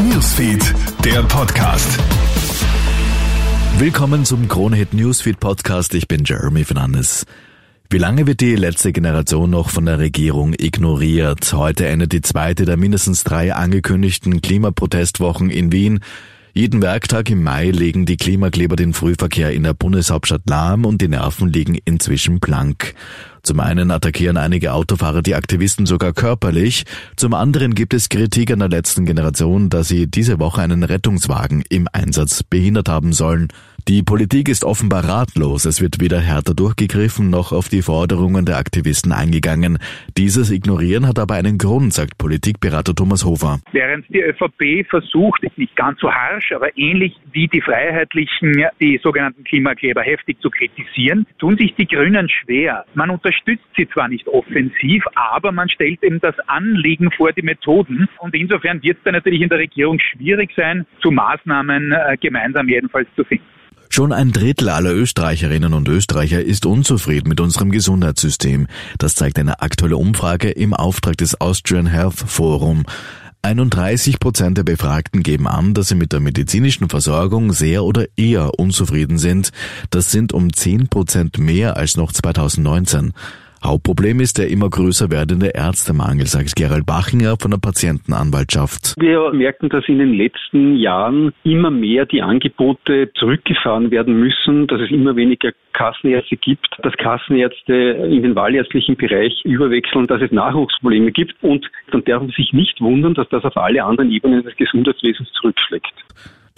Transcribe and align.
Newsfeed, 0.00 0.74
der 1.04 1.22
Podcast. 1.24 1.98
Willkommen 3.78 4.24
zum 4.24 4.48
Krone 4.48 4.76
Hit 4.76 4.92
Newsfeed 4.92 5.38
Podcast. 5.38 5.94
Ich 5.94 6.08
bin 6.08 6.24
Jeremy 6.24 6.64
Fernandes. 6.64 7.26
Wie 7.90 7.98
lange 7.98 8.26
wird 8.26 8.40
die 8.40 8.56
letzte 8.56 8.92
Generation 8.92 9.50
noch 9.50 9.70
von 9.70 9.86
der 9.86 9.98
Regierung 9.98 10.54
ignoriert? 10.58 11.52
Heute 11.52 11.86
endet 11.86 12.12
die 12.12 12.22
zweite 12.22 12.64
der 12.64 12.76
mindestens 12.76 13.24
drei 13.24 13.54
angekündigten 13.54 14.42
Klimaprotestwochen 14.42 15.50
in 15.50 15.70
Wien. 15.70 16.00
Jeden 16.54 16.82
Werktag 16.82 17.30
im 17.30 17.42
Mai 17.42 17.70
legen 17.70 18.04
die 18.04 18.16
Klimakleber 18.16 18.74
den 18.74 18.94
Frühverkehr 18.94 19.52
in 19.52 19.62
der 19.62 19.74
Bundeshauptstadt 19.74 20.42
lahm 20.46 20.86
und 20.86 21.00
die 21.00 21.08
Nerven 21.08 21.52
liegen 21.52 21.78
inzwischen 21.84 22.40
blank. 22.40 22.94
Zum 23.48 23.60
einen 23.60 23.90
attackieren 23.90 24.36
einige 24.36 24.74
Autofahrer 24.74 25.22
die 25.22 25.34
Aktivisten 25.34 25.86
sogar 25.86 26.12
körperlich, 26.12 26.84
zum 27.16 27.32
anderen 27.32 27.74
gibt 27.74 27.94
es 27.94 28.10
Kritik 28.10 28.50
an 28.50 28.58
der 28.58 28.68
letzten 28.68 29.06
Generation, 29.06 29.70
dass 29.70 29.88
sie 29.88 30.06
diese 30.06 30.38
Woche 30.38 30.60
einen 30.60 30.82
Rettungswagen 30.82 31.64
im 31.70 31.88
Einsatz 31.90 32.42
behindert 32.42 32.90
haben 32.90 33.14
sollen. 33.14 33.48
Die 33.88 34.02
Politik 34.02 34.50
ist 34.50 34.64
offenbar 34.64 35.08
ratlos. 35.08 35.64
Es 35.64 35.80
wird 35.80 35.98
weder 35.98 36.20
härter 36.20 36.52
durchgegriffen 36.52 37.30
noch 37.30 37.52
auf 37.52 37.70
die 37.70 37.80
Forderungen 37.80 38.44
der 38.44 38.58
Aktivisten 38.58 39.12
eingegangen. 39.12 39.78
Dieses 40.18 40.50
Ignorieren 40.50 41.08
hat 41.08 41.18
aber 41.18 41.36
einen 41.36 41.56
Grund, 41.56 41.94
sagt 41.94 42.18
Politikberater 42.18 42.94
Thomas 42.94 43.24
Hofer. 43.24 43.60
Während 43.72 44.04
die 44.10 44.20
ÖVP 44.20 44.86
versucht, 44.90 45.42
nicht 45.56 45.74
ganz 45.74 46.00
so 46.00 46.12
harsch, 46.12 46.52
aber 46.52 46.76
ähnlich 46.76 47.16
wie 47.32 47.48
die 47.48 47.62
Freiheitlichen, 47.62 48.66
die 48.78 49.00
sogenannten 49.02 49.42
Klimakleber 49.44 50.02
heftig 50.02 50.38
zu 50.42 50.50
kritisieren, 50.50 51.26
tun 51.38 51.56
sich 51.56 51.74
die 51.76 51.86
Grünen 51.86 52.28
schwer. 52.28 52.84
Man 52.92 53.08
unterstützt 53.38 53.68
sie 53.76 53.88
zwar 53.88 54.08
nicht 54.08 54.26
offensiv, 54.28 55.04
aber 55.14 55.52
man 55.52 55.68
stellt 55.68 56.02
eben 56.02 56.20
das 56.20 56.34
Anliegen 56.46 57.10
vor 57.10 57.32
die 57.32 57.42
Methoden. 57.42 58.08
Und 58.18 58.34
insofern 58.34 58.82
wird 58.82 58.98
es 58.98 59.04
dann 59.04 59.14
natürlich 59.14 59.40
in 59.40 59.48
der 59.48 59.58
Regierung 59.58 59.98
schwierig 60.00 60.50
sein, 60.56 60.86
zu 61.00 61.10
Maßnahmen 61.10 61.92
äh, 61.92 62.16
gemeinsam 62.20 62.68
jedenfalls 62.68 63.08
zu 63.16 63.24
finden. 63.24 63.44
Schon 63.90 64.12
ein 64.12 64.32
Drittel 64.32 64.68
aller 64.68 64.94
Österreicherinnen 64.94 65.72
und 65.72 65.88
Österreicher 65.88 66.42
ist 66.42 66.66
unzufrieden 66.66 67.28
mit 67.28 67.40
unserem 67.40 67.70
Gesundheitssystem. 67.70 68.66
Das 68.98 69.14
zeigt 69.14 69.38
eine 69.38 69.60
aktuelle 69.60 69.96
Umfrage 69.96 70.50
im 70.50 70.74
Auftrag 70.74 71.16
des 71.16 71.40
Austrian 71.40 71.86
Health 71.86 72.18
Forum. 72.18 72.84
31 73.42 74.18
Prozent 74.18 74.58
der 74.58 74.64
Befragten 74.64 75.22
geben 75.22 75.46
an, 75.46 75.72
dass 75.74 75.88
sie 75.88 75.94
mit 75.94 76.12
der 76.12 76.20
medizinischen 76.20 76.88
Versorgung 76.88 77.52
sehr 77.52 77.84
oder 77.84 78.06
eher 78.16 78.58
unzufrieden 78.58 79.18
sind. 79.18 79.52
Das 79.90 80.10
sind 80.10 80.32
um 80.32 80.52
10 80.52 80.88
Prozent 80.88 81.38
mehr 81.38 81.76
als 81.76 81.96
noch 81.96 82.12
2019. 82.12 83.12
Hauptproblem 83.64 84.20
ist 84.20 84.38
der 84.38 84.48
immer 84.48 84.70
größer 84.70 85.10
werdende 85.10 85.48
Ärztemangel, 85.48 86.26
sagt 86.26 86.56
Gerald 86.56 86.86
Bachinger 86.86 87.36
von 87.38 87.50
der 87.50 87.58
Patientenanwaltschaft. 87.58 88.94
Wir 88.98 89.32
merken, 89.32 89.68
dass 89.68 89.88
in 89.88 89.98
den 89.98 90.14
letzten 90.14 90.76
Jahren 90.76 91.32
immer 91.44 91.70
mehr 91.70 92.06
die 92.06 92.22
Angebote 92.22 93.10
zurückgefahren 93.14 93.90
werden 93.90 94.18
müssen, 94.18 94.66
dass 94.66 94.80
es 94.80 94.90
immer 94.90 95.16
weniger 95.16 95.50
Kassenärzte 95.72 96.36
gibt, 96.36 96.68
dass 96.82 96.94
Kassenärzte 96.94 97.72
in 97.72 98.22
den 98.22 98.34
wahlärztlichen 98.34 98.96
Bereich 98.96 99.44
überwechseln, 99.44 100.06
dass 100.06 100.22
es 100.22 100.32
Nachwuchsprobleme 100.32 101.12
gibt 101.12 101.34
und 101.42 101.66
dann 101.90 102.04
darf 102.04 102.22
man 102.22 102.30
sich 102.30 102.52
nicht 102.52 102.80
wundern, 102.80 103.14
dass 103.14 103.28
das 103.28 103.44
auf 103.44 103.56
alle 103.56 103.84
anderen 103.84 104.10
Ebenen 104.10 104.42
des 104.42 104.56
Gesundheitswesens 104.56 105.30
zurückschlägt. 105.32 105.92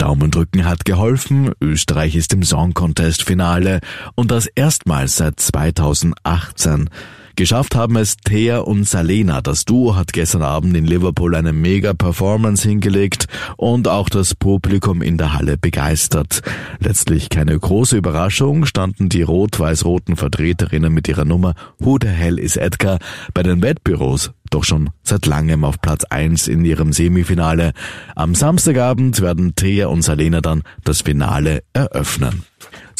Daumendrücken 0.01 0.65
hat 0.65 0.83
geholfen, 0.83 1.51
Österreich 1.61 2.15
ist 2.15 2.33
im 2.33 2.41
Song 2.41 2.73
Contest 2.73 3.21
Finale 3.21 3.81
und 4.15 4.31
das 4.31 4.47
erstmals 4.47 5.17
seit 5.17 5.39
2018. 5.39 6.89
Geschafft 7.35 7.75
haben 7.75 7.95
es 7.95 8.17
Thea 8.17 8.59
und 8.59 8.87
Salena. 8.87 9.41
Das 9.41 9.65
Duo 9.65 9.95
hat 9.95 10.13
gestern 10.13 10.41
Abend 10.41 10.75
in 10.75 10.85
Liverpool 10.85 11.35
eine 11.35 11.53
mega 11.53 11.93
Performance 11.93 12.67
hingelegt 12.67 13.27
und 13.57 13.87
auch 13.87 14.09
das 14.09 14.35
Publikum 14.35 15.01
in 15.01 15.17
der 15.17 15.33
Halle 15.33 15.57
begeistert. 15.57 16.41
Letztlich 16.79 17.29
keine 17.29 17.57
große 17.57 17.97
Überraschung 17.97 18.65
standen 18.65 19.09
die 19.09 19.21
rot-weiß-roten 19.21 20.15
Vertreterinnen 20.15 20.93
mit 20.93 21.07
ihrer 21.07 21.25
Nummer 21.25 21.53
Who 21.79 21.97
the 22.01 22.07
Hell 22.07 22.39
is 22.39 22.57
Edgar 22.57 22.99
bei 23.33 23.43
den 23.43 23.61
Wettbüros 23.61 24.31
doch 24.51 24.63
schon 24.65 24.89
seit 25.01 25.25
langem 25.25 25.63
auf 25.63 25.81
Platz 25.81 26.03
1 26.03 26.47
in 26.47 26.63
ihrem 26.63 26.93
Semifinale. 26.93 27.71
Am 28.15 28.35
Samstagabend 28.35 29.21
werden 29.21 29.55
Thea 29.55 29.87
und 29.87 30.03
Salena 30.03 30.41
dann 30.41 30.63
das 30.83 31.01
Finale 31.01 31.63
eröffnen. 31.73 32.43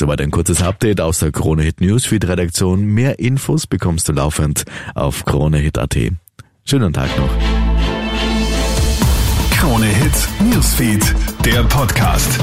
Soweit 0.02 0.20
ein 0.20 0.32
kurzes 0.32 0.64
Update 0.64 1.00
aus 1.00 1.20
der 1.20 1.32
Krone 1.32 1.62
Hit 1.62 1.80
Newsfeed 1.80 2.28
Redaktion. 2.28 2.86
Mehr 2.86 3.20
Infos 3.20 3.68
bekommst 3.68 4.10
du 4.10 4.14
laufend 4.14 4.66
auf 4.96 5.26
kronehit.at. 5.26 5.96
Schönen 6.66 6.92
Tag 6.92 7.16
noch. 7.20 7.30
Krone 9.52 9.86
Hit 9.86 10.28
Newsfeed, 10.52 11.06
der 11.46 11.62
Podcast. 11.66 12.40